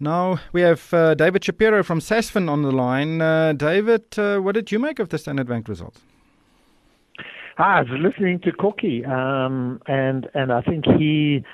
Now 0.00 0.40
we 0.52 0.62
have 0.62 0.92
uh, 0.94 1.14
David 1.14 1.44
Shapiro 1.44 1.82
from 1.82 2.00
Sasfin 2.00 2.48
on 2.48 2.62
the 2.62 2.72
line. 2.72 3.20
Uh, 3.20 3.52
David, 3.52 4.18
uh, 4.18 4.38
what 4.38 4.54
did 4.54 4.72
you 4.72 4.78
make 4.78 4.98
of 4.98 5.10
the 5.10 5.18
Standard 5.18 5.46
Bank 5.46 5.68
results? 5.68 6.00
I 7.58 7.82
was 7.82 7.90
listening 7.90 8.40
to 8.40 8.52
Corky, 8.52 9.04
um, 9.04 9.82
and 9.86 10.26
and 10.32 10.50
I 10.50 10.62
think 10.62 10.86
he 10.86 11.44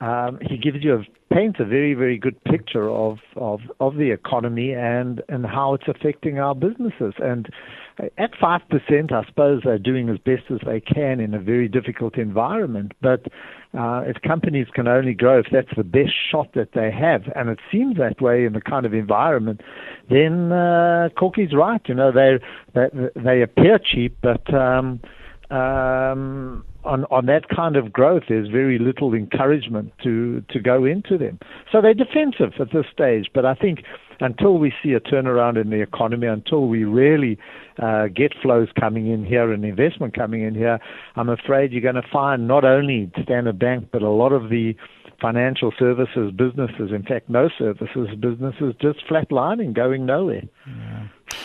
um, 0.00 0.38
he 0.40 0.56
gives 0.56 0.82
you 0.82 0.94
a 0.94 1.34
paints 1.34 1.60
a 1.60 1.64
very 1.66 1.92
very 1.92 2.16
good 2.16 2.42
picture 2.44 2.88
of 2.88 3.18
of 3.36 3.60
of 3.78 3.96
the 3.96 4.10
economy 4.10 4.72
and 4.72 5.22
and 5.28 5.44
how 5.44 5.74
it's 5.74 5.86
affecting 5.86 6.38
our 6.38 6.54
businesses 6.54 7.12
and 7.18 7.50
at 8.18 8.32
5%, 8.32 9.12
I 9.12 9.24
suppose 9.26 9.62
they're 9.64 9.78
doing 9.78 10.08
as 10.08 10.18
best 10.18 10.44
as 10.50 10.58
they 10.64 10.80
can 10.80 11.20
in 11.20 11.34
a 11.34 11.38
very 11.38 11.68
difficult 11.68 12.16
environment. 12.16 12.92
But 13.00 13.26
uh, 13.78 14.02
if 14.06 14.20
companies 14.22 14.66
can 14.74 14.88
only 14.88 15.14
grow 15.14 15.38
if 15.38 15.46
that's 15.52 15.74
the 15.76 15.84
best 15.84 16.12
shot 16.30 16.54
that 16.54 16.72
they 16.74 16.90
have, 16.90 17.24
and 17.36 17.48
it 17.48 17.58
seems 17.70 17.96
that 17.98 18.20
way 18.20 18.44
in 18.44 18.52
the 18.52 18.60
kind 18.60 18.86
of 18.86 18.94
environment, 18.94 19.60
then 20.08 20.52
uh, 20.52 21.08
Corky's 21.18 21.54
right. 21.54 21.80
You 21.86 21.94
know, 21.94 22.12
they 22.12 22.38
they, 22.74 22.88
they 23.16 23.42
appear 23.42 23.78
cheap, 23.78 24.16
but 24.22 24.52
um, 24.52 25.00
um, 25.50 26.64
on 26.84 27.04
on 27.10 27.26
that 27.26 27.48
kind 27.48 27.76
of 27.76 27.92
growth, 27.92 28.24
there's 28.28 28.48
very 28.48 28.78
little 28.78 29.14
encouragement 29.14 29.92
to 30.02 30.42
to 30.50 30.60
go 30.60 30.84
into 30.84 31.18
them. 31.18 31.38
So 31.70 31.80
they're 31.80 31.94
defensive 31.94 32.52
at 32.60 32.72
this 32.72 32.86
stage. 32.92 33.30
But 33.32 33.44
I 33.44 33.54
think 33.54 33.84
until 34.20 34.58
we 34.58 34.72
see 34.82 34.92
a 34.92 35.00
turnaround 35.00 35.60
in 35.60 35.70
the 35.70 35.80
economy, 35.80 36.26
until 36.26 36.68
we 36.68 36.84
really 36.84 37.38
uh, 37.82 38.08
get 38.08 38.32
flows 38.42 38.68
coming 38.78 39.10
in 39.10 39.24
here 39.24 39.52
and 39.52 39.64
investment 39.64 40.14
coming 40.14 40.42
in 40.42 40.54
here, 40.54 40.78
I'm 41.16 41.28
afraid 41.28 41.72
you're 41.72 41.80
going 41.80 41.94
to 41.94 42.08
find 42.12 42.46
not 42.46 42.64
only 42.64 43.10
Standard 43.22 43.58
Bank 43.58 43.88
but 43.92 44.02
a 44.02 44.10
lot 44.10 44.32
of 44.32 44.50
the 44.50 44.74
financial 45.20 45.72
services 45.78 46.32
businesses, 46.36 46.90
in 46.92 47.02
fact, 47.02 47.28
no 47.28 47.48
services 47.58 48.08
businesses, 48.18 48.74
just 48.80 49.00
flatlining, 49.08 49.74
going 49.74 50.06
nowhere. 50.06 50.44
Yeah. 50.66 50.89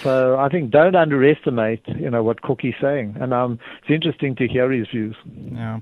So 0.05 0.38
I 0.38 0.49
think 0.49 0.70
don't 0.70 0.96
underestimate, 0.96 1.82
you 1.88 2.12
know, 2.12 2.21
what 2.21 2.43
Corky's 2.43 2.76
saying, 2.79 3.18
and 3.20 3.34
um, 3.34 3.57
it's 3.82 3.90
interesting 3.90 4.35
to 4.35 4.48
hear 4.48 4.71
his 4.71 4.88
views. 4.90 5.16
Yeah, 5.52 5.79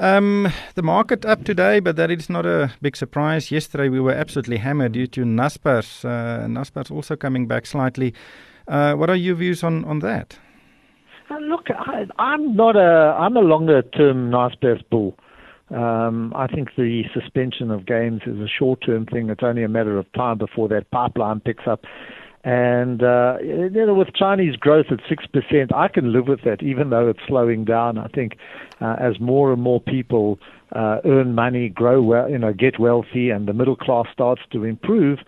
um, 0.00 0.48
the 0.74 0.82
market 0.82 1.24
up 1.24 1.44
today, 1.44 1.78
but 1.78 1.94
that 1.94 2.10
is 2.10 2.28
not 2.28 2.44
a 2.46 2.72
big 2.82 2.96
surprise. 2.96 3.52
Yesterday 3.52 3.88
we 3.88 4.00
were 4.00 4.10
absolutely 4.10 4.56
hammered 4.56 4.90
due 4.90 5.06
to 5.06 5.20
Naspers. 5.20 6.04
Uh, 6.04 6.48
Naspers 6.48 6.90
also 6.90 7.14
coming 7.14 7.46
back 7.46 7.64
slightly. 7.64 8.12
Uh, 8.66 8.94
what 8.94 9.08
are 9.08 9.14
your 9.14 9.36
views 9.36 9.62
on 9.62 9.84
on 9.84 10.00
that? 10.00 10.36
Uh, 11.30 11.38
look, 11.38 11.68
I, 11.70 12.06
I'm 12.18 12.56
not 12.56 12.74
a 12.74 13.14
I'm 13.20 13.36
a 13.36 13.40
longer 13.40 13.82
term 13.82 14.32
Naspers 14.32 14.82
bull. 14.90 15.16
Um, 15.70 16.32
I 16.34 16.48
think 16.48 16.70
the 16.76 17.04
suspension 17.14 17.70
of 17.70 17.86
games 17.86 18.22
is 18.26 18.40
a 18.40 18.48
short 18.48 18.80
term 18.84 19.06
thing. 19.06 19.30
It's 19.30 19.44
only 19.44 19.62
a 19.62 19.68
matter 19.68 19.96
of 19.96 20.12
time 20.14 20.38
before 20.38 20.66
that 20.70 20.90
pipeline 20.90 21.38
picks 21.38 21.68
up. 21.68 21.84
And 22.42 23.02
uh, 23.02 23.36
you 23.42 23.68
know, 23.68 23.92
with 23.92 24.14
Chinese 24.14 24.56
growth 24.56 24.86
at 24.90 25.00
six 25.08 25.26
percent, 25.26 25.74
I 25.74 25.88
can 25.88 26.12
live 26.12 26.26
with 26.26 26.42
that, 26.44 26.62
even 26.62 26.88
though 26.88 27.08
it's 27.08 27.20
slowing 27.26 27.66
down. 27.66 27.98
I 27.98 28.06
think 28.08 28.38
uh, 28.80 28.96
as 28.98 29.20
more 29.20 29.52
and 29.52 29.60
more 29.60 29.80
people 29.80 30.38
uh, 30.72 31.00
earn 31.04 31.34
money, 31.34 31.68
grow 31.68 32.00
well, 32.00 32.30
you 32.30 32.38
know, 32.38 32.54
get 32.54 32.78
wealthy, 32.78 33.28
and 33.28 33.46
the 33.46 33.52
middle 33.52 33.76
class 33.76 34.06
starts 34.10 34.40
to 34.52 34.64
improve, 34.64 35.18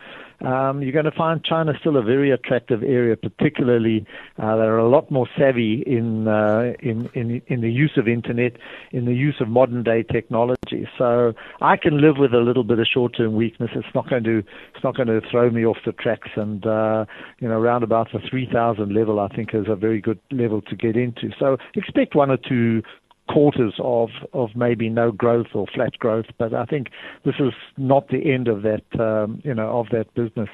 um, 0.41 0.83
you're 0.83 0.93
going 0.93 1.05
to 1.05 1.11
find 1.13 1.45
China 1.45 1.73
still 1.79 1.97
a 1.97 2.03
very 2.03 2.31
attractive 2.31 2.83
area. 2.83 3.17
Particularly, 3.17 4.07
uh, 4.39 4.57
they're 4.57 4.79
a 4.79 4.89
lot 4.89 5.11
more 5.11 5.29
savvy 5.37 5.83
in, 5.87 6.27
uh, 6.27 6.73
in 6.81 7.11
in 7.15 7.43
in 7.47 7.61
the 7.61 7.71
use 7.71 7.93
of 7.97 8.09
internet, 8.09 8.55
in 8.91 9.05
the 9.05 9.15
use 9.15 9.37
of 9.41 9.49
modern 9.49 9.83
day 9.83 10.03
technology. 10.03 10.62
So 10.99 11.33
I 11.61 11.77
can 11.77 12.01
live 12.01 12.17
with 12.19 12.33
a 12.35 12.41
little 12.41 12.65
bit 12.65 12.79
of 12.79 12.87
short 12.87 13.17
term 13.17 13.35
weakness. 13.35 13.71
It's 13.75 13.95
not 13.95 14.09
going 14.09 14.25
to 14.25 14.39
it's 14.75 14.85
not 14.85 14.97
going 14.97 15.09
to 15.09 15.21
throw 15.31 15.51
me 15.51 15.65
off 15.65 15.79
the 15.85 15.93
tracks. 15.93 16.31
And 16.37 16.67
uh, 16.67 17.05
you 17.41 17.49
know, 17.49 17.55
around 17.55 17.83
about 17.83 18.09
the 18.13 18.21
3,000 18.29 18.95
level, 18.95 19.21
I 19.21 19.29
think 19.29 19.55
is 19.55 19.67
a 19.69 19.77
very 19.77 20.01
good 20.01 20.21
level 20.31 20.63
to 20.63 20.77
get 20.77 20.97
into. 20.97 21.31
So 21.39 21.57
expect 21.75 22.15
one 22.15 22.31
or 22.31 22.39
two 22.39 22.83
quarters 23.29 23.75
of 23.79 24.11
of 24.33 24.51
maybe 24.55 24.89
no 24.89 25.11
growth 25.13 25.49
or 25.55 25.67
flat 25.75 25.99
growth, 25.99 26.27
but 26.39 26.53
I 26.55 26.65
think 26.65 26.89
this 27.25 27.37
is 27.39 27.53
not 27.77 28.09
the 28.09 28.33
end 28.33 28.49
of 28.49 28.63
that 28.63 28.85
um, 29.01 29.41
you 29.45 29.55
know 29.55 29.69
of 29.79 29.87
that 29.93 30.13
business. 30.15 30.49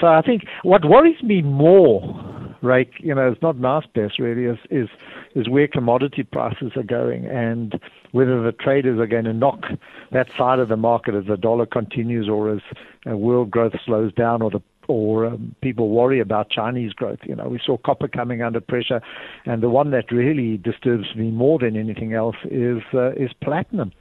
So 0.00 0.06
I 0.06 0.22
think 0.22 0.42
what 0.62 0.84
worries 0.84 1.22
me 1.22 1.42
more, 1.42 2.54
right, 2.62 2.90
you 2.98 3.14
know, 3.14 3.30
it's 3.30 3.42
not 3.42 3.56
Naspers 3.56 4.18
really, 4.18 4.44
is 4.44 4.58
is 4.70 4.88
is 5.34 5.48
where 5.48 5.68
commodity 5.68 6.22
prices 6.22 6.72
are 6.76 6.82
going 6.82 7.26
and 7.26 7.80
whether 8.12 8.42
the 8.42 8.52
traders 8.52 8.98
are 8.98 9.06
going 9.06 9.24
to 9.24 9.32
knock 9.32 9.64
that 10.12 10.28
side 10.36 10.58
of 10.58 10.68
the 10.68 10.76
market 10.76 11.14
as 11.14 11.26
the 11.26 11.36
dollar 11.36 11.66
continues 11.66 12.28
or 12.28 12.50
as 12.50 12.60
uh, 13.08 13.16
world 13.16 13.50
growth 13.50 13.72
slows 13.84 14.12
down 14.14 14.42
or 14.42 14.50
the 14.50 14.60
or 14.90 15.26
um, 15.26 15.54
people 15.62 15.88
worry 15.90 16.18
about 16.18 16.50
Chinese 16.50 16.92
growth. 16.92 17.20
You 17.22 17.36
know, 17.36 17.48
we 17.48 17.60
saw 17.64 17.76
copper 17.78 18.08
coming 18.08 18.42
under 18.42 18.60
pressure, 18.60 19.00
and 19.46 19.62
the 19.62 19.70
one 19.70 19.92
that 19.92 20.10
really 20.10 20.56
disturbs 20.56 21.14
me 21.14 21.30
more 21.30 21.58
than 21.60 21.76
anything 21.76 22.12
else 22.12 22.36
is 22.50 22.82
uh, 22.92 23.12
is 23.12 23.30
platinum. 23.40 23.92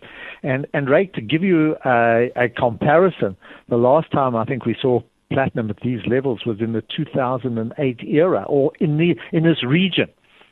And 0.41 0.65
and 0.73 0.89
Ray, 0.89 1.05
to 1.07 1.21
give 1.21 1.43
you 1.43 1.75
a, 1.85 2.31
a 2.35 2.49
comparison, 2.49 3.37
the 3.69 3.77
last 3.77 4.11
time 4.11 4.35
I 4.35 4.45
think 4.45 4.65
we 4.65 4.75
saw 4.81 5.01
platinum 5.31 5.69
at 5.69 5.77
these 5.83 5.99
levels 6.07 6.43
was 6.45 6.59
in 6.59 6.73
the 6.73 6.83
2008 6.95 7.99
era, 8.03 8.43
or 8.47 8.71
in 8.79 8.97
the 8.97 9.15
in 9.31 9.43
this 9.43 9.63
region. 9.63 10.07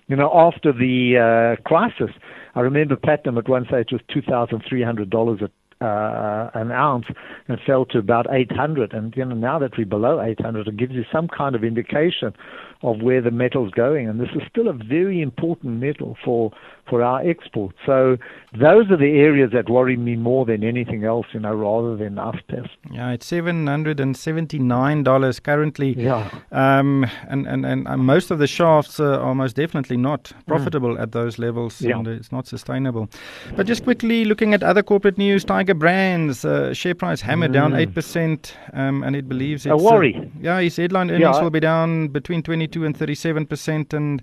You 0.07 0.15
know, 0.15 0.31
after 0.33 0.71
the 0.71 1.57
uh, 1.57 1.61
crisis, 1.63 2.15
I 2.55 2.61
remember 2.61 2.95
platinum 2.95 3.37
at 3.37 3.49
one 3.49 3.65
stage 3.65 3.89
was 3.91 4.01
two 4.11 4.21
thousand 4.21 4.63
three 4.67 4.83
hundred 4.83 5.09
dollars 5.09 5.41
uh, 5.81 6.49
an 6.55 6.71
ounce 6.71 7.05
and 7.47 7.59
fell 7.65 7.85
to 7.85 7.99
about 7.99 8.25
800. 8.31 8.93
And 8.93 9.13
you 9.15 9.25
know, 9.25 9.35
now 9.35 9.59
that 9.59 9.77
we're 9.77 9.85
below 9.85 10.21
800, 10.21 10.67
it 10.67 10.77
gives 10.77 10.93
you 10.93 11.03
some 11.11 11.27
kind 11.27 11.55
of 11.55 11.63
indication 11.63 12.33
of 12.81 13.01
where 13.01 13.21
the 13.21 13.31
metal's 13.31 13.71
going. 13.71 14.07
And 14.07 14.19
this 14.19 14.29
is 14.35 14.41
still 14.49 14.67
a 14.67 14.73
very 14.73 15.21
important 15.21 15.79
metal 15.79 16.17
for 16.23 16.51
for 16.89 17.03
our 17.03 17.27
export. 17.27 17.75
So 17.85 18.17
those 18.53 18.89
are 18.89 18.97
the 18.97 19.19
areas 19.19 19.51
that 19.51 19.69
worry 19.69 19.97
me 19.97 20.15
more 20.15 20.45
than 20.45 20.63
anything 20.63 21.03
else, 21.03 21.27
you 21.33 21.39
know, 21.39 21.53
rather 21.53 21.95
than 21.95 22.15
Naspers. 22.15 22.69
Yeah, 22.91 23.11
it's 23.11 23.25
seven 23.25 23.67
hundred 23.67 23.99
and 23.99 24.15
seventy 24.15 24.57
nine 24.57 25.03
dollars 25.03 25.39
currently. 25.39 25.93
Yeah. 25.93 26.29
Um, 26.51 27.05
and 27.27 27.45
and 27.47 27.65
and 27.65 27.87
uh, 27.87 27.97
most 27.97 28.31
of 28.31 28.39
the 28.39 28.47
shafts 28.47 28.99
uh, 28.99 29.19
are 29.19 29.35
most 29.35 29.55
definitely 29.55 29.97
not 29.97 30.31
profitable 30.47 30.95
mm. 30.95 31.01
at 31.01 31.11
those 31.11 31.37
levels, 31.37 31.81
yeah. 31.81 31.97
and 31.97 32.07
it's 32.07 32.31
not 32.31 32.47
sustainable. 32.47 33.09
But 33.55 33.67
just 33.67 33.83
quickly 33.83 34.25
looking 34.25 34.53
at 34.53 34.63
other 34.63 34.83
corporate 34.83 35.17
news, 35.17 35.43
Tiger 35.43 35.73
Brands 35.73 36.45
uh, 36.45 36.73
share 36.73 36.95
price 36.95 37.21
hammered 37.21 37.51
mm. 37.51 37.55
down 37.55 37.75
eight 37.75 37.93
percent, 37.93 38.55
um, 38.73 39.03
and 39.03 39.15
it 39.15 39.27
believes 39.27 39.65
it's 39.65 39.73
a 39.73 39.77
worry. 39.77 40.15
Uh, 40.15 40.25
yeah, 40.39 40.61
his 40.61 40.77
headline 40.77 41.09
earnings 41.11 41.35
yeah. 41.35 41.41
will 41.41 41.49
be 41.49 41.59
down 41.59 42.07
between 42.07 42.41
22 42.41 42.85
and 42.85 42.95
37 42.95 43.45
percent, 43.45 43.93
and 43.93 44.21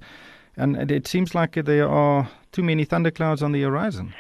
and 0.57 0.91
it 0.91 1.07
seems 1.07 1.35
like 1.35 1.55
there 1.55 1.89
are 1.89 2.31
too 2.53 2.63
many 2.63 2.85
thunderclouds 2.85 3.43
on 3.43 3.53
the 3.53 3.63
horizon. 3.63 4.15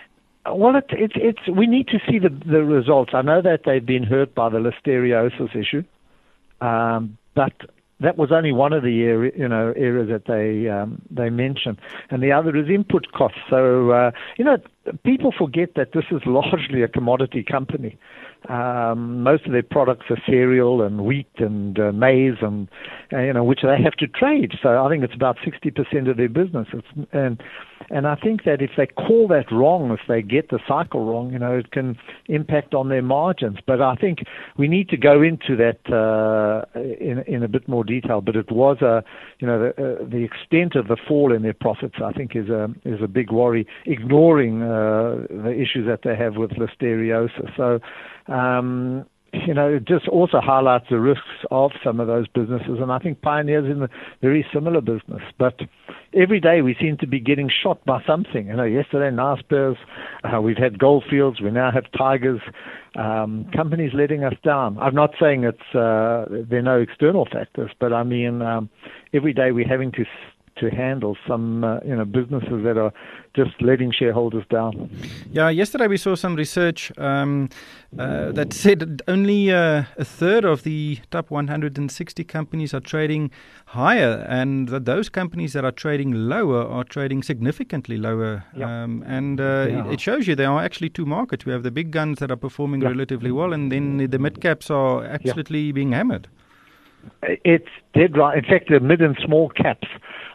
Well, 0.46 0.76
it's 0.76 0.88
it's 0.90 1.14
it's 1.16 1.48
we 1.48 1.66
need 1.66 1.88
to 1.88 1.98
see 2.08 2.18
the 2.18 2.28
the 2.28 2.64
results. 2.64 3.12
I 3.14 3.22
know 3.22 3.40
that 3.40 3.62
they've 3.64 3.84
been 3.84 4.04
hurt 4.04 4.34
by 4.34 4.50
the 4.50 4.58
listeriosis 4.58 5.56
issue, 5.56 5.84
um, 6.60 7.16
but 7.34 7.52
that 8.00 8.18
was 8.18 8.30
only 8.30 8.52
one 8.52 8.72
of 8.72 8.82
the 8.82 8.92
you 8.92 9.48
know 9.48 9.72
areas 9.76 10.08
that 10.10 10.26
they 10.26 10.68
um, 10.68 11.00
they 11.10 11.30
mentioned, 11.30 11.78
and 12.10 12.22
the 12.22 12.32
other 12.32 12.54
is 12.56 12.68
input 12.68 13.12
costs. 13.12 13.38
So 13.48 13.90
uh, 13.90 14.10
you 14.36 14.44
know 14.44 14.58
people 15.04 15.32
forget 15.36 15.74
that 15.76 15.92
this 15.92 16.04
is 16.10 16.20
largely 16.26 16.82
a 16.82 16.88
commodity 16.88 17.42
company. 17.42 17.96
Um, 18.48 19.22
most 19.22 19.46
of 19.46 19.52
their 19.52 19.62
products 19.62 20.06
are 20.10 20.18
cereal 20.26 20.82
and 20.82 21.04
wheat 21.04 21.30
and 21.38 21.78
uh, 21.78 21.92
maize, 21.92 22.36
and 22.42 22.68
uh, 23.12 23.20
you 23.20 23.32
know 23.32 23.44
which 23.44 23.60
they 23.62 23.82
have 23.82 23.94
to 23.94 24.06
trade. 24.06 24.52
So 24.62 24.84
I 24.84 24.88
think 24.90 25.02
it's 25.02 25.14
about 25.14 25.38
60% 25.38 26.10
of 26.10 26.16
their 26.16 26.28
business. 26.28 26.68
It's, 26.72 26.86
and 27.12 27.42
and 27.90 28.06
I 28.06 28.16
think 28.16 28.44
that 28.44 28.62
if 28.62 28.70
they 28.76 28.86
call 28.86 29.28
that 29.28 29.50
wrong, 29.50 29.90
if 29.90 30.00
they 30.08 30.22
get 30.22 30.50
the 30.50 30.58
cycle 30.66 31.04
wrong, 31.06 31.32
you 31.32 31.38
know, 31.38 31.56
it 31.56 31.70
can 31.70 31.96
impact 32.26 32.74
on 32.74 32.88
their 32.88 33.02
margins. 33.02 33.58
But 33.66 33.80
I 33.80 33.94
think 33.94 34.20
we 34.56 34.68
need 34.68 34.88
to 34.90 34.96
go 34.96 35.22
into 35.22 35.56
that 35.56 35.80
uh, 35.92 36.64
in 36.78 37.24
in 37.26 37.42
a 37.42 37.48
bit 37.48 37.68
more 37.68 37.84
detail. 37.84 38.20
But 38.20 38.36
it 38.36 38.50
was 38.50 38.82
a, 38.82 39.02
you 39.38 39.46
know, 39.46 39.58
the, 39.58 39.70
uh, 39.70 40.04
the 40.06 40.24
extent 40.24 40.74
of 40.74 40.88
the 40.88 40.96
fall 41.08 41.32
in 41.32 41.42
their 41.42 41.54
profits, 41.54 41.96
I 42.02 42.12
think, 42.12 42.36
is 42.36 42.48
a 42.48 42.68
is 42.84 43.00
a 43.02 43.08
big 43.08 43.30
worry, 43.32 43.66
ignoring 43.86 44.62
uh, 44.62 45.26
the 45.30 45.52
issues 45.52 45.86
that 45.86 46.00
they 46.04 46.16
have 46.16 46.36
with 46.36 46.50
listeriosis. 46.52 47.56
So. 47.56 47.80
Um, 48.28 49.06
you 49.46 49.54
know, 49.54 49.68
it 49.68 49.86
just 49.86 50.08
also 50.08 50.40
highlights 50.40 50.86
the 50.90 51.00
risks 51.00 51.44
of 51.50 51.72
some 51.82 52.00
of 52.00 52.06
those 52.06 52.28
businesses. 52.28 52.78
And 52.80 52.92
I 52.92 52.98
think 52.98 53.20
Pioneer's 53.20 53.64
in 53.64 53.82
a 53.82 53.88
very 54.20 54.46
similar 54.52 54.80
business. 54.80 55.22
But 55.38 55.60
every 56.14 56.40
day 56.40 56.62
we 56.62 56.76
seem 56.80 56.96
to 56.98 57.06
be 57.06 57.20
getting 57.20 57.50
shot 57.62 57.84
by 57.84 58.02
something. 58.06 58.46
You 58.48 58.56
know, 58.56 58.64
yesterday 58.64 59.14
Naspers, 59.14 59.76
uh, 60.22 60.40
we've 60.40 60.56
had 60.56 60.78
Goldfields, 60.78 61.40
we 61.40 61.50
now 61.50 61.70
have 61.72 61.84
Tigers. 61.96 62.40
Um, 62.96 63.50
companies 63.52 63.90
letting 63.92 64.22
us 64.22 64.34
down. 64.44 64.78
I'm 64.78 64.94
not 64.94 65.10
saying 65.20 65.42
it's 65.42 65.74
uh, 65.74 66.26
there 66.48 66.60
are 66.60 66.62
no 66.62 66.80
external 66.80 67.26
factors, 67.26 67.72
but 67.80 67.92
I 67.92 68.04
mean 68.04 68.40
um, 68.40 68.70
every 69.12 69.32
day 69.32 69.50
we're 69.50 69.66
having 69.66 69.90
to 69.92 70.04
to 70.56 70.70
handle 70.70 71.16
some 71.26 71.64
uh, 71.64 71.80
you 71.84 71.96
know 71.96 72.04
businesses 72.04 72.62
that 72.64 72.78
are 72.78 72.92
just 73.34 73.60
letting 73.60 73.92
shareholders 73.92 74.44
down. 74.48 74.90
Yeah, 75.30 75.48
yesterday 75.48 75.88
we 75.88 75.96
saw 75.96 76.14
some 76.14 76.36
research 76.36 76.92
um, 76.98 77.48
uh, 77.98 78.30
that 78.32 78.52
said 78.52 79.02
only 79.08 79.50
uh, 79.50 79.84
a 79.96 80.04
third 80.04 80.44
of 80.44 80.62
the 80.62 80.98
top 81.10 81.30
160 81.30 82.24
companies 82.24 82.72
are 82.72 82.80
trading 82.80 83.30
higher, 83.66 84.24
and 84.28 84.68
that 84.68 84.84
those 84.84 85.08
companies 85.08 85.52
that 85.54 85.64
are 85.64 85.72
trading 85.72 86.12
lower 86.12 86.64
are 86.64 86.84
trading 86.84 87.22
significantly 87.22 87.96
lower. 87.96 88.44
Um, 88.62 89.02
and 89.06 89.40
uh, 89.40 89.66
yeah. 89.68 89.90
it, 89.90 90.00
shows 90.00 90.26
you 90.26 90.36
there 90.36 90.50
are 90.50 90.62
actually 90.62 90.90
two 90.90 91.06
markets. 91.06 91.44
We 91.44 91.52
have 91.52 91.64
the 91.64 91.70
big 91.72 91.90
guns 91.90 92.20
that 92.20 92.30
are 92.30 92.36
performing 92.36 92.80
relatively 92.80 93.32
well, 93.32 93.52
and 93.52 93.72
then 93.72 93.96
the 93.96 94.18
mid 94.18 94.40
caps 94.40 94.70
are 94.70 95.04
absolutely 95.04 95.72
being 95.72 95.92
hammered. 95.92 96.28
It's 97.22 97.68
dead 97.94 98.16
right. 98.16 98.38
In 98.38 98.44
fact, 98.44 98.70
the 98.70 98.80
mid 98.80 99.00
and 99.02 99.16
small 99.24 99.48
caps 99.50 99.88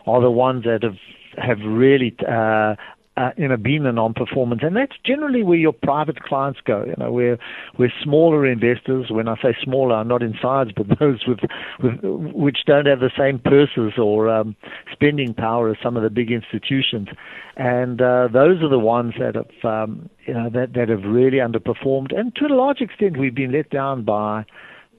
are 0.06 0.22
the 0.22 0.32
ones 0.32 0.64
that 0.64 0.84
have 0.84 0.98
have 1.38 1.60
really 1.66 2.16
uh, 2.28 2.76
uh, 3.20 3.32
you 3.36 3.50
know, 3.50 3.58
been 3.58 3.86
a 3.86 3.92
non-performance, 3.92 4.62
and 4.64 4.78
that's 4.78 4.96
generally 5.06 5.44
where 5.44 5.58
your 5.58 5.74
private 5.74 6.24
clients 6.24 6.62
go. 6.64 6.86
You 6.86 6.96
know, 6.98 7.12
where 7.12 7.38
where 7.76 7.92
smaller 8.02 8.46
investors, 8.46 9.08
when 9.10 9.28
I 9.28 9.36
say 9.42 9.58
smaller, 9.62 9.96
I'm 9.96 10.08
not 10.08 10.24
in 10.24 10.36
size, 10.42 10.68
but 10.76 10.88
those 11.00 11.28
with, 11.28 11.40
with 11.84 12.00
which 12.02 12.60
don't 12.66 12.86
have 12.86 13.02
the 13.02 13.12
same 13.18 13.40
purses 13.40 13.98
or 13.98 14.30
um, 14.30 14.56
spending 14.94 15.34
power 15.34 15.70
as 15.70 15.76
some 15.84 15.98
of 15.98 16.04
the 16.04 16.10
big 16.10 16.32
institutions, 16.32 17.10
and 17.58 18.02
uh, 18.02 18.30
those 18.32 18.64
are 18.64 18.70
the 18.70 18.80
ones 18.80 19.16
that 19.20 19.36
have 19.36 19.66
um, 19.66 20.10
you 20.26 20.34
know 20.34 20.50
that 20.50 20.74
that 20.74 20.88
have 20.88 21.04
really 21.04 21.40
underperformed, 21.40 22.18
and 22.18 22.34
to 22.36 22.46
a 22.46 22.56
large 22.56 22.80
extent, 22.80 23.18
we've 23.18 23.36
been 23.36 23.52
let 23.52 23.70
down 23.70 24.06
by 24.06 24.46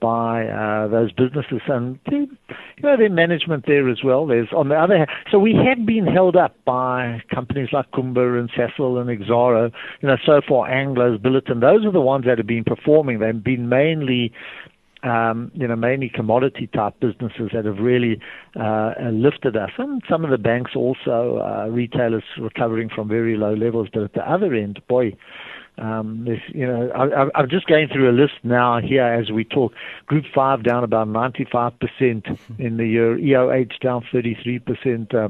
by 0.00 0.46
uh, 0.46 0.88
those 0.88 1.12
businesses 1.12 1.60
and 1.68 1.98
you 2.10 2.28
know 2.82 2.96
their 2.96 3.10
management 3.10 3.64
there 3.66 3.88
as 3.88 3.98
well. 4.02 4.26
There's 4.26 4.48
on 4.56 4.68
the 4.68 4.76
other 4.76 4.98
hand, 4.98 5.10
so 5.30 5.38
we 5.38 5.54
have 5.54 5.86
been 5.86 6.06
held 6.06 6.36
up 6.36 6.56
by 6.64 7.22
companies 7.32 7.68
like 7.72 7.90
Kumba 7.92 8.38
and 8.38 8.50
Cecil 8.56 8.98
and 8.98 9.10
Exxaro, 9.10 9.70
you 10.00 10.08
know, 10.08 10.16
so 10.24 10.40
far 10.46 10.68
Anglo's, 10.68 11.20
Billiton. 11.20 11.60
Those 11.60 11.84
are 11.84 11.92
the 11.92 12.00
ones 12.00 12.24
that 12.26 12.38
have 12.38 12.46
been 12.46 12.64
performing. 12.64 13.18
They've 13.18 13.44
been 13.44 13.68
mainly 13.68 14.32
um, 15.02 15.50
you 15.54 15.66
know, 15.66 15.76
mainly 15.76 16.10
commodity 16.14 16.66
type 16.66 16.94
businesses 17.00 17.50
that 17.54 17.64
have 17.64 17.78
really 17.78 18.20
uh, 18.58 18.92
lifted 19.10 19.56
us. 19.56 19.70
And 19.78 20.02
some 20.08 20.24
of 20.24 20.30
the 20.30 20.38
banks 20.38 20.72
also, 20.76 21.38
uh, 21.38 21.68
retailers 21.70 22.24
recovering 22.38 22.90
from 22.94 23.08
very 23.08 23.36
low 23.36 23.54
levels. 23.54 23.88
But 23.92 24.02
at 24.02 24.12
the 24.12 24.30
other 24.30 24.54
end, 24.54 24.80
boy, 24.88 25.16
um, 25.80 26.24
this, 26.26 26.40
you 26.48 26.66
know, 26.66 26.90
I, 26.90 27.38
I'm 27.38 27.48
just 27.48 27.66
going 27.66 27.88
through 27.88 28.10
a 28.10 28.12
list 28.12 28.34
now 28.42 28.80
here 28.80 29.04
as 29.04 29.30
we 29.30 29.44
talk. 29.44 29.72
Group 30.06 30.24
five 30.34 30.62
down 30.62 30.84
about 30.84 31.08
95% 31.08 32.38
in 32.58 32.76
the 32.76 32.86
year. 32.86 33.16
EOH 33.16 33.80
down 33.80 34.04
33%. 34.12 35.14
Uh, 35.14 35.28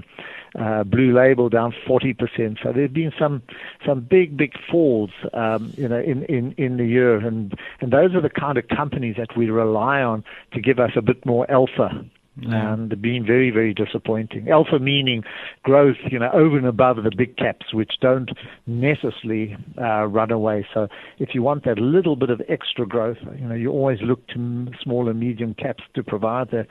uh, 0.58 0.82
Blue 0.82 1.12
Label 1.12 1.48
down 1.48 1.72
40%. 1.86 2.58
So 2.62 2.72
there's 2.72 2.90
been 2.90 3.12
some 3.16 3.42
some 3.86 4.00
big 4.00 4.36
big 4.36 4.52
falls, 4.70 5.10
um, 5.32 5.72
you 5.76 5.86
know, 5.86 6.00
in, 6.00 6.24
in, 6.24 6.52
in 6.58 6.76
the 6.76 6.86
year, 6.86 7.18
and 7.18 7.54
and 7.80 7.92
those 7.92 8.16
are 8.16 8.20
the 8.20 8.30
kind 8.30 8.58
of 8.58 8.66
companies 8.66 9.14
that 9.16 9.36
we 9.36 9.48
rely 9.48 10.02
on 10.02 10.24
to 10.52 10.60
give 10.60 10.80
us 10.80 10.90
a 10.96 11.02
bit 11.02 11.24
more 11.24 11.48
alpha. 11.50 12.04
And 12.48 13.00
being 13.00 13.24
very, 13.24 13.50
very 13.50 13.74
disappointing. 13.74 14.48
Alpha 14.48 14.78
meaning 14.78 15.22
growth, 15.62 15.96
you 16.10 16.18
know, 16.18 16.30
over 16.32 16.56
and 16.56 16.66
above 16.66 16.96
the 17.02 17.10
big 17.16 17.36
caps, 17.36 17.72
which 17.72 17.92
don't 18.00 18.30
necessarily 18.66 19.56
uh, 19.80 20.06
run 20.06 20.30
away. 20.30 20.66
So 20.72 20.88
if 21.18 21.30
you 21.34 21.42
want 21.42 21.64
that 21.64 21.78
little 21.78 22.16
bit 22.16 22.30
of 22.30 22.40
extra 22.48 22.86
growth, 22.86 23.18
you 23.38 23.46
know, 23.46 23.54
you 23.54 23.70
always 23.70 23.98
look 24.02 24.26
to 24.28 24.68
small 24.82 25.08
and 25.08 25.18
medium 25.20 25.54
caps 25.54 25.82
to 25.94 26.02
provide 26.02 26.50
that 26.50 26.66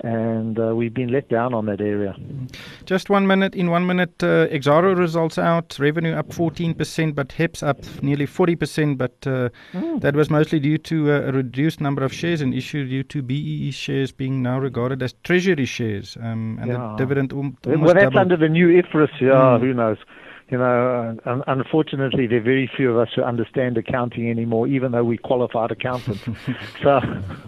and 0.00 0.58
uh, 0.58 0.74
we've 0.74 0.94
been 0.94 1.10
let 1.10 1.28
down 1.28 1.54
on 1.54 1.66
that 1.66 1.80
area. 1.80 2.16
Just 2.86 3.10
one 3.10 3.26
minute. 3.26 3.54
In 3.54 3.70
one 3.70 3.86
minute, 3.86 4.14
uh, 4.22 4.48
Exxaro 4.48 4.96
results 4.96 5.38
out. 5.38 5.76
Revenue 5.78 6.14
up 6.14 6.28
14%, 6.30 7.14
but 7.14 7.32
HEPS 7.32 7.62
up 7.62 7.78
nearly 8.02 8.26
40%. 8.26 8.98
But 8.98 9.14
uh, 9.26 9.50
mm. 9.72 10.00
that 10.00 10.16
was 10.16 10.30
mostly 10.30 10.58
due 10.58 10.78
to 10.78 11.12
uh, 11.12 11.20
a 11.28 11.32
reduced 11.32 11.80
number 11.80 12.02
of 12.02 12.12
shares 12.12 12.40
in 12.40 12.52
issue 12.52 12.86
due 12.88 13.04
to 13.04 13.22
BEE 13.22 13.70
shares 13.70 14.12
being 14.12 14.42
now 14.42 14.58
regarded 14.58 15.02
as 15.02 15.14
treasury 15.22 15.66
shares, 15.66 16.16
um, 16.20 16.58
and 16.60 16.72
yeah. 16.72 16.78
the 16.78 16.96
dividend 16.96 17.32
um, 17.32 17.56
Well, 17.64 17.94
that's 17.94 18.04
doubled. 18.04 18.16
under 18.16 18.36
the 18.36 18.48
new 18.48 18.68
IFRS. 18.68 19.20
Yeah, 19.20 19.28
mm. 19.28 19.60
who 19.60 19.74
knows? 19.74 19.98
You 20.50 20.58
know, 20.58 21.16
uh, 21.24 21.40
unfortunately, 21.46 22.26
there 22.26 22.38
are 22.38 22.42
very 22.42 22.70
few 22.76 22.90
of 22.90 22.98
us 22.98 23.08
who 23.14 23.22
understand 23.22 23.78
accounting 23.78 24.30
anymore, 24.30 24.66
even 24.66 24.92
though 24.92 25.04
we 25.04 25.16
qualified 25.16 25.70
accountants. 25.70 26.20
so, 26.82 27.00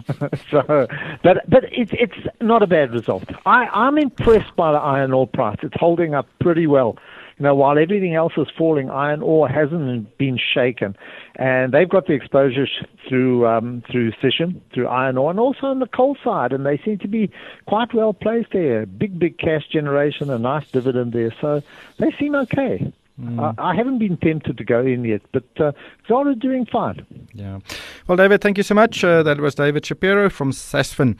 so, 0.51 0.87
but 1.23 1.47
but 1.47 1.65
it's 1.71 1.91
it's 1.93 2.27
not 2.41 2.63
a 2.63 2.67
bad 2.67 2.91
result. 2.93 3.25
I 3.45 3.65
I'm 3.65 3.97
impressed 3.97 4.55
by 4.55 4.71
the 4.71 4.79
iron 4.79 5.13
ore 5.13 5.27
price. 5.27 5.57
It's 5.61 5.75
holding 5.77 6.15
up 6.15 6.27
pretty 6.39 6.67
well. 6.67 6.97
You 7.37 7.43
know, 7.43 7.55
while 7.55 7.77
everything 7.77 8.15
else 8.15 8.33
is 8.37 8.47
falling, 8.57 8.89
iron 8.89 9.21
ore 9.21 9.49
hasn't 9.49 10.17
been 10.17 10.37
shaken, 10.37 10.95
and 11.35 11.73
they've 11.73 11.89
got 11.89 12.07
the 12.07 12.13
exposure 12.13 12.65
through 13.09 13.45
um, 13.45 13.83
through 13.91 14.13
Sishen, 14.13 14.61
through 14.73 14.87
iron 14.87 15.17
ore, 15.17 15.31
and 15.31 15.39
also 15.39 15.67
on 15.67 15.79
the 15.79 15.87
coal 15.87 16.15
side, 16.23 16.53
and 16.53 16.65
they 16.65 16.77
seem 16.85 16.97
to 16.99 17.09
be 17.09 17.29
quite 17.67 17.93
well 17.93 18.13
placed 18.13 18.53
there. 18.53 18.85
Big, 18.85 19.19
big 19.19 19.37
cash 19.37 19.67
generation, 19.67 20.29
a 20.29 20.39
nice 20.39 20.69
dividend 20.71 21.11
there, 21.11 21.35
so 21.41 21.61
they 21.97 22.11
seem 22.17 22.35
okay. 22.35 22.93
Mm. 23.21 23.39
I, 23.57 23.71
I, 23.71 23.75
haven't 23.75 23.99
been 23.99 24.17
tempted 24.17 24.57
to 24.57 24.63
go 24.65 24.81
in 24.81 25.05
yet, 25.05 25.21
but 25.31 25.45
uh, 25.57 25.71
Zara 26.05 26.35
doing 26.35 26.65
fine. 26.65 27.05
Yeah. 27.33 27.59
Well, 28.07 28.17
David, 28.17 28.41
thank 28.41 28.57
you 28.57 28.63
so 28.63 28.75
much. 28.75 29.05
Uh, 29.05 29.23
that 29.23 29.39
was 29.39 29.55
David 29.55 29.85
Shapiro 29.85 30.29
from 30.29 30.51
Sasfin. 30.51 31.13